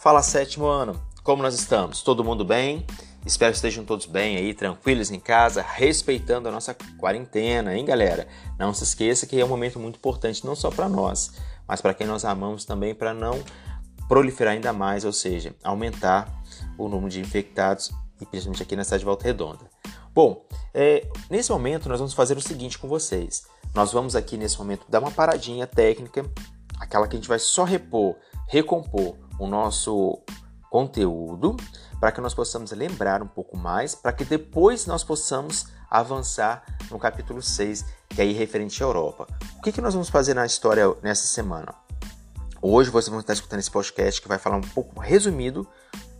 [0.00, 2.00] Fala sétimo ano, como nós estamos?
[2.00, 2.86] Todo mundo bem?
[3.26, 8.26] Espero que estejam todos bem aí, tranquilos em casa, respeitando a nossa quarentena, hein, galera?
[8.58, 11.32] Não se esqueça que é um momento muito importante não só para nós,
[11.68, 13.44] mas para quem nós amamos também, para não
[14.08, 16.32] proliferar ainda mais, ou seja, aumentar
[16.78, 19.68] o número de infectados e principalmente aqui na cidade de Volta Redonda.
[20.14, 23.44] Bom, é, nesse momento nós vamos fazer o seguinte com vocês.
[23.74, 26.24] Nós vamos aqui nesse momento dar uma paradinha técnica,
[26.78, 28.16] aquela que a gente vai só repor,
[28.48, 30.22] recompor o nosso
[30.68, 31.56] conteúdo,
[31.98, 36.98] para que nós possamos lembrar um pouco mais, para que depois nós possamos avançar no
[36.98, 39.26] capítulo 6, que é aí referente à Europa.
[39.58, 41.74] O que, que nós vamos fazer na história nessa semana?
[42.62, 45.66] Hoje vocês vão estar escutando esse podcast que vai falar um pouco resumido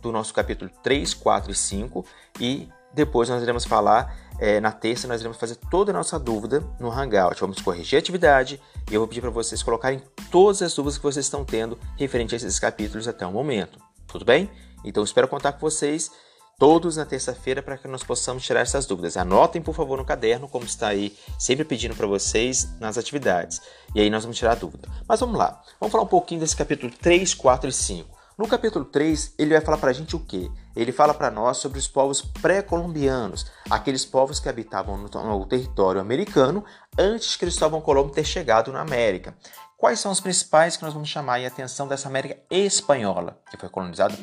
[0.01, 2.05] do nosso capítulo 3, 4 e 5
[2.39, 6.61] e depois nós iremos falar, é, na terça, nós iremos fazer toda a nossa dúvida
[6.79, 7.39] no Hangout.
[7.39, 8.59] Vamos corrigir a atividade
[8.91, 12.35] e eu vou pedir para vocês colocarem todas as dúvidas que vocês estão tendo referente
[12.35, 13.79] a esses capítulos até o momento.
[14.05, 14.51] Tudo bem?
[14.83, 16.11] Então espero contar com vocês
[16.59, 19.15] todos na terça-feira para que nós possamos tirar essas dúvidas.
[19.15, 23.61] Anotem, por favor, no caderno, como está aí, sempre pedindo para vocês nas atividades.
[23.95, 24.89] E aí nós vamos tirar a dúvida.
[25.07, 25.63] Mas vamos lá.
[25.79, 28.20] Vamos falar um pouquinho desse capítulo 3, 4 e 5.
[28.41, 30.49] No capítulo 3, ele vai falar para a gente o quê?
[30.75, 36.01] Ele fala para nós sobre os povos pré-colombianos, aqueles povos que habitavam no, no, território
[36.01, 36.65] americano
[36.97, 39.37] antes de Cristóvão Colombo ter chegado na América.
[39.77, 43.69] Quais são os principais que nós vamos chamar a atenção dessa América espanhola, que foi
[43.69, 44.17] colonizada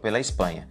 [0.00, 0.68] pela Espanha?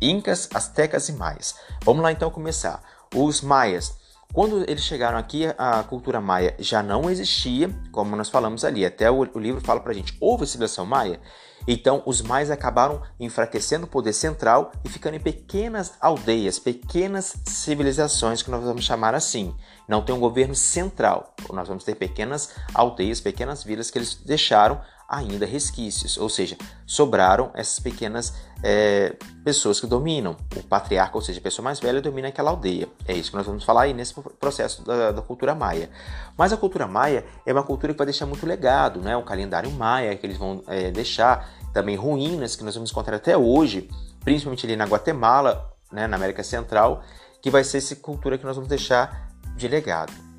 [0.00, 1.56] Incas, Aztecas e Maias.
[1.82, 2.84] Vamos lá então começar.
[3.12, 3.96] Os Maias
[4.32, 8.84] quando eles chegaram aqui, a cultura maia já não existia, como nós falamos ali.
[8.84, 11.20] Até o, o livro fala pra gente: houve civilização maia?
[11.66, 18.42] Então, os maias acabaram enfraquecendo o poder central e ficando em pequenas aldeias, pequenas civilizações,
[18.42, 19.54] que nós vamos chamar assim.
[19.86, 21.34] Não tem um governo central.
[21.52, 24.80] Nós vamos ter pequenas aldeias, pequenas vilas que eles deixaram
[25.12, 28.32] ainda resquícios, ou seja, sobraram essas pequenas
[28.62, 29.14] é,
[29.44, 30.34] pessoas que dominam.
[30.56, 32.88] O patriarca, ou seja, a pessoa mais velha, domina aquela aldeia.
[33.06, 35.90] É isso que nós vamos falar aí nesse processo da, da cultura maia.
[36.34, 39.14] Mas a cultura maia é uma cultura que vai deixar muito legado, né?
[39.14, 43.36] o calendário maia que eles vão é, deixar, também ruínas que nós vamos encontrar até
[43.36, 43.90] hoje,
[44.24, 47.02] principalmente ali na Guatemala, né, na América Central,
[47.42, 50.31] que vai ser essa cultura que nós vamos deixar de legado.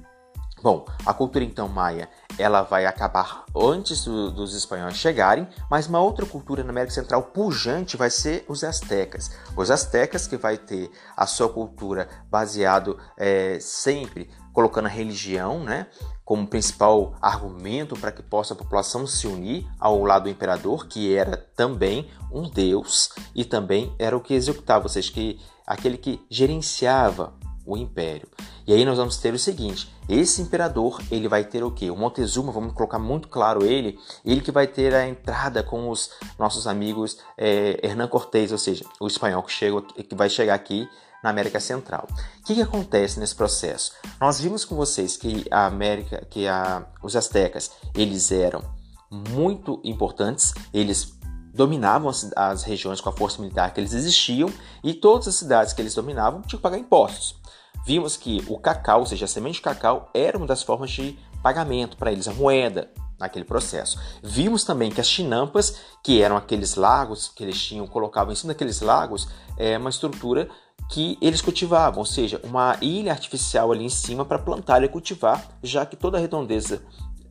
[0.64, 2.08] Bom, a cultura então maia
[2.38, 7.22] ela vai acabar antes do, dos espanhóis chegarem, mas uma outra cultura na América Central
[7.24, 9.30] pujante vai ser os astecas.
[9.58, 15.88] Os astecas que vai ter a sua cultura baseado é, sempre colocando a religião, né,
[16.24, 21.14] como principal argumento para que possa a população se unir ao lado do imperador, que
[21.14, 26.26] era também um deus e também era o que executava, ou seja, que aquele que
[26.30, 27.34] gerenciava
[27.66, 28.28] o império.
[28.68, 31.90] E aí nós vamos ter o seguinte: esse imperador ele vai ter o que?
[31.90, 36.12] O Montezuma, vamos colocar muito claro ele, ele que vai ter a entrada com os
[36.38, 40.88] nossos amigos é, Hernán Cortés, ou seja, o espanhol que, chega, que vai chegar aqui
[41.24, 42.08] na América Central.
[42.40, 43.94] O que, que acontece nesse processo?
[44.20, 48.62] Nós vimos com vocês que a América, que a, os astecas, eles eram
[49.10, 51.14] muito importantes, eles
[51.54, 54.52] dominavam as, as regiões com a força militar que eles existiam
[54.84, 57.43] e todas as cidades que eles dominavam tinham que pagar impostos
[57.86, 61.18] vimos que o cacau, ou seja, a semente de cacau, era uma das formas de
[61.42, 62.90] pagamento para eles, a moeda
[63.20, 64.00] naquele processo.
[64.22, 68.54] Vimos também que as chinampas, que eram aqueles lagos que eles tinham, colocavam em cima
[68.54, 69.28] daqueles lagos,
[69.58, 70.50] é uma estrutura
[70.90, 75.44] que eles cultivavam, ou seja, uma ilha artificial ali em cima para plantar e cultivar,
[75.62, 76.84] já que toda a redondeza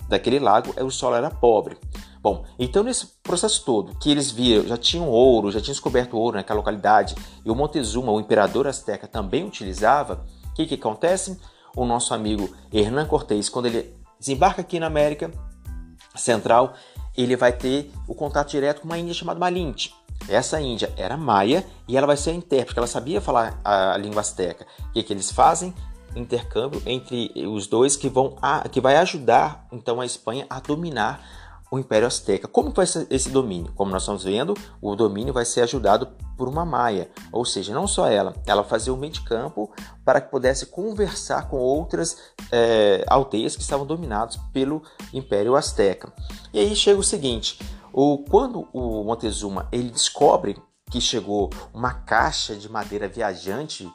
[0.09, 1.77] daquele lago, o solo era pobre.
[2.21, 6.37] Bom, então nesse processo todo, que eles viram, já tinham ouro, já tinham descoberto ouro
[6.37, 7.15] naquela localidade,
[7.45, 11.41] e o Montezuma, o imperador azteca, também utilizava, o que, que acontece?
[11.75, 15.31] O nosso amigo Hernán Cortés, quando ele desembarca aqui na América
[16.15, 16.75] Central,
[17.17, 19.95] ele vai ter o contato direto com uma índia chamada Malinte.
[20.29, 24.21] Essa índia era maia e ela vai ser a intérprete, ela sabia falar a língua
[24.21, 24.67] azteca.
[24.89, 25.75] O que, que eles fazem?
[26.15, 31.42] Intercâmbio entre os dois que, vão a, que vai ajudar então a Espanha a dominar
[31.73, 32.47] o Império Azteca.
[32.47, 33.73] Como vai ser esse domínio?
[33.75, 37.87] Como nós estamos vendo, o domínio vai ser ajudado por uma maia, ou seja, não
[37.87, 39.73] só ela, ela fazia o meio de campo
[40.05, 42.19] para que pudesse conversar com outras
[42.51, 44.83] é, aldeias que estavam dominadas pelo
[45.15, 46.13] Império Azteca.
[46.53, 47.59] E aí chega o seguinte:
[47.91, 50.61] o, quando o Montezuma ele descobre
[50.91, 53.91] que chegou uma caixa de madeira viajante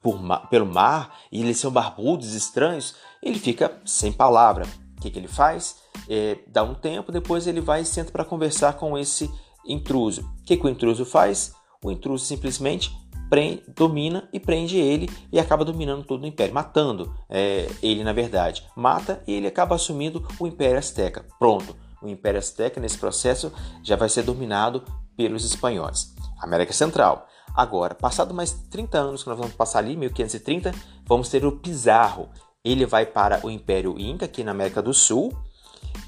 [0.00, 4.66] por, pelo mar e eles são barbudos, estranhos, ele fica sem palavra.
[4.96, 5.81] O que, que ele faz?
[6.08, 9.30] É, dá um tempo, depois ele vai e senta para conversar com esse
[9.66, 10.22] intruso.
[10.40, 11.54] O que, que o intruso faz?
[11.84, 12.92] O intruso simplesmente
[13.32, 18.12] prende, domina e prende ele e acaba dominando todo o império, matando é, ele na
[18.12, 18.62] verdade.
[18.76, 21.24] Mata e ele acaba assumindo o Império Azteca.
[21.38, 23.50] Pronto, o Império Azteca nesse processo
[23.82, 24.84] já vai ser dominado
[25.16, 26.14] pelos espanhóis.
[26.38, 27.26] América Central.
[27.54, 30.72] Agora, passado mais 30 anos que nós vamos passar ali, 1530,
[31.06, 32.28] vamos ter o Pizarro.
[32.64, 35.32] Ele vai para o Império Inca, aqui na América do Sul.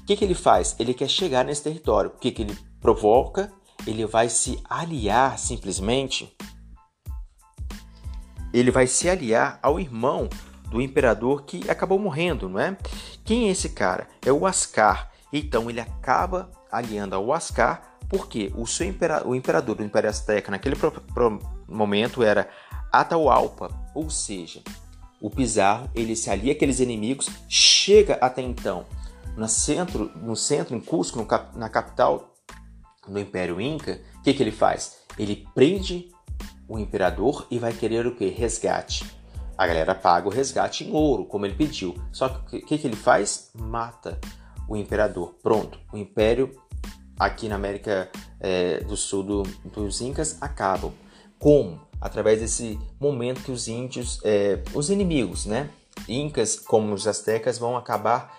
[0.01, 0.75] O que, que ele faz?
[0.79, 2.11] Ele quer chegar nesse território.
[2.11, 3.51] O que, que ele provoca?
[3.85, 6.35] Ele vai se aliar simplesmente.
[8.53, 10.29] Ele vai se aliar ao irmão
[10.69, 12.77] do imperador que acabou morrendo, não é?
[13.23, 14.07] Quem é esse cara?
[14.25, 15.11] É o Ascar.
[15.31, 20.51] Então ele acaba aliando ao Ascar porque o seu impera o imperador do Império Azteca
[20.51, 20.75] naquele
[21.67, 22.47] momento era
[22.91, 24.61] Atahualpa, ou seja,
[25.19, 28.85] o Pizarro ele se alia àqueles inimigos, chega até então
[29.35, 32.33] no centro, no centro em Cusco, cap, na capital
[33.07, 34.01] do Império Inca.
[34.19, 34.97] O que, que ele faz?
[35.17, 36.09] Ele prende
[36.67, 38.27] o imperador e vai querer o que?
[38.27, 39.05] Resgate.
[39.57, 41.95] A galera paga o resgate em ouro, como ele pediu.
[42.11, 43.51] Só que o que, que ele faz?
[43.53, 44.19] Mata
[44.67, 45.35] o imperador.
[45.41, 46.51] Pronto, o império
[47.17, 48.09] aqui na América
[48.39, 50.91] é, do Sul do, dos Incas acabam.
[51.39, 51.79] Como?
[52.01, 55.69] Através desse momento que os índios, é, os inimigos, né?
[56.09, 58.37] Incas, como os astecas, vão acabar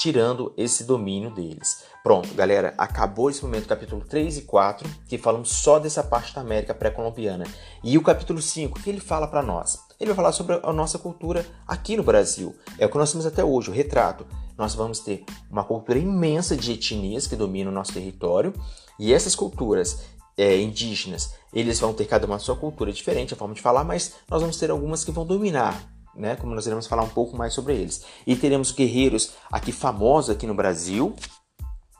[0.00, 1.84] tirando esse domínio deles.
[2.02, 6.40] Pronto, galera, acabou esse momento, capítulo 3 e 4, que falamos só dessa parte da
[6.40, 7.44] América pré-colombiana.
[7.84, 9.78] E o capítulo 5, que ele fala para nós?
[10.00, 12.56] Ele vai falar sobre a nossa cultura aqui no Brasil.
[12.78, 14.26] É o que nós temos até hoje, o retrato.
[14.56, 18.54] Nós vamos ter uma cultura imensa de etnias que dominam o nosso território,
[18.98, 20.04] e essas culturas
[20.34, 24.14] é, indígenas, eles vão ter cada uma sua cultura diferente, a forma de falar, mas
[24.30, 26.36] nós vamos ter algumas que vão dominar né?
[26.36, 28.04] Como nós iremos falar um pouco mais sobre eles.
[28.26, 31.14] E teremos guerreiros aqui famosos aqui no Brasil,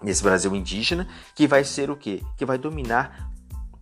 [0.03, 2.23] nesse Brasil indígena, que vai ser o quê?
[2.37, 3.31] Que vai dominar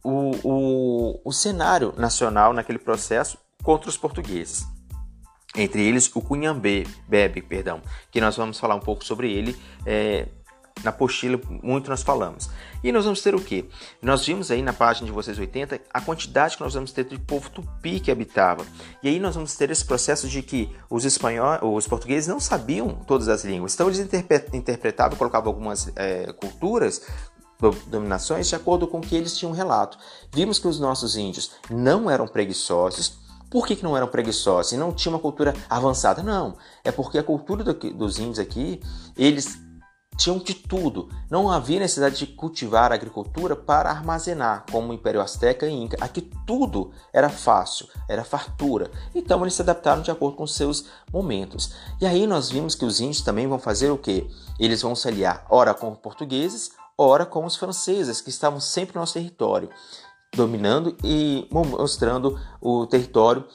[0.03, 4.67] o, o, o cenário nacional naquele processo contra os portugueses.
[5.57, 7.81] Entre eles o Cunhambé, Bebe, perdão,
[8.11, 10.29] que nós vamos falar um pouco sobre ele é,
[10.83, 12.49] na apostila muito nós falamos.
[12.83, 13.69] E nós vamos ter o que?
[14.01, 17.19] Nós vimos aí na página de vocês 80 a quantidade que nós vamos ter de
[17.19, 18.65] povo tupi que habitava.
[19.03, 22.89] E aí nós vamos ter esse processo de que os espanhóis, os portugueses não sabiam
[23.07, 23.75] todas as línguas.
[23.75, 23.99] Então eles
[24.53, 27.03] interpretavam, colocavam algumas é, culturas
[27.87, 29.99] dominações de acordo com o que eles tinham relato.
[30.33, 33.19] Vimos que os nossos índios não eram preguiçosos.
[33.51, 36.23] Por que, que não eram preguiçosos e não tinha uma cultura avançada?
[36.23, 38.81] Não, é porque a cultura do, dos índios aqui,
[39.17, 39.59] eles
[40.19, 41.09] tinham de tudo.
[41.31, 45.97] Não havia necessidade de cultivar a agricultura para armazenar, como o Império Azteca e Inca.
[46.01, 48.91] Aqui tudo era fácil, era fartura.
[49.15, 51.73] Então eles se adaptaram de acordo com seus momentos.
[52.01, 54.29] E aí nós vimos que os índios também vão fazer o quê?
[54.59, 58.97] Eles vão se aliar ora com os portugueses, ora com os franceses, que estavam sempre
[58.97, 59.71] no nosso território,
[60.35, 63.47] dominando e mostrando o território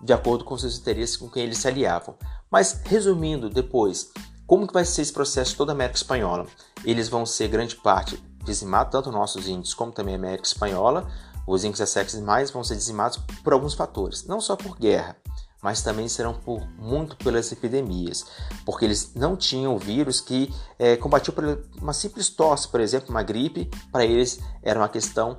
[0.00, 2.16] de acordo com seus interesses com quem eles se aliavam.
[2.50, 4.10] Mas resumindo, depois
[4.48, 6.46] como que vai ser esse processo toda a América Espanhola?
[6.82, 11.06] Eles vão ser grande parte dizimados, tanto nossos índios como também a América Espanhola.
[11.46, 15.16] Os índios e mais vão ser dizimados por alguns fatores, não só por guerra,
[15.62, 18.24] mas também serão por muito pelas epidemias,
[18.64, 21.44] porque eles não tinham vírus que é, combatiu por
[21.78, 25.38] uma simples tosse, por exemplo, uma gripe, para eles era uma questão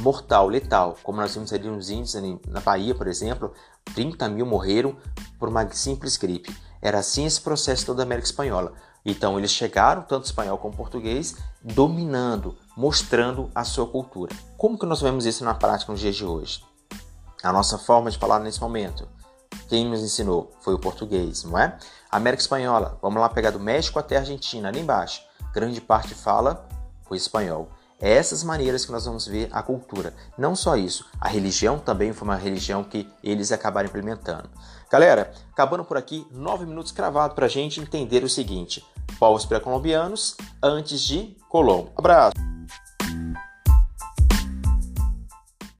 [0.00, 2.14] mortal, letal, como nós vimos ali nos índios
[2.48, 3.52] na Bahia, por exemplo,
[3.94, 4.96] 30 mil morreram
[5.38, 6.52] por uma simples gripe.
[6.82, 8.72] Era assim esse processo toda a América Espanhola.
[9.04, 14.34] Então eles chegaram, tanto espanhol como português, dominando, mostrando a sua cultura.
[14.56, 16.62] Como que nós vemos isso na prática nos dias de hoje?
[17.42, 19.08] A nossa forma de falar nesse momento.
[19.68, 21.78] Quem nos ensinou foi o português, não é?
[22.10, 25.22] América Espanhola, vamos lá pegar do México até a Argentina, ali embaixo.
[25.52, 26.66] Grande parte fala
[27.08, 27.68] o espanhol.
[28.00, 30.14] É essas maneiras que nós vamos ver a cultura.
[30.38, 34.48] Não só isso, a religião também foi uma religião que eles acabaram implementando.
[34.90, 38.84] Galera, acabando por aqui, nove minutos cravado para a gente entender o seguinte:
[39.18, 41.92] povos pré-colombianos antes de Colombo.
[41.96, 42.49] Abraço!